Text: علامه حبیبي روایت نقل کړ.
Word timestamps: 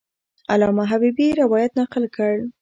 علامه 0.51 0.83
حبیبي 0.91 1.27
روایت 1.41 1.71
نقل 1.79 2.03
کړ. 2.15 2.33